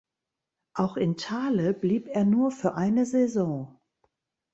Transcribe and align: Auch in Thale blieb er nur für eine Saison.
Auch 0.73 0.97
in 0.97 1.15
Thale 1.15 1.73
blieb 1.75 2.07
er 2.07 2.25
nur 2.25 2.49
für 2.49 2.73
eine 2.73 3.05
Saison. 3.05 3.79